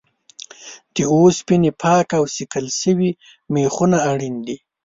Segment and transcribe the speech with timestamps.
[0.95, 3.11] د اوسپنې پاک او صیقل شوي
[3.53, 4.57] میخونه اړین دي.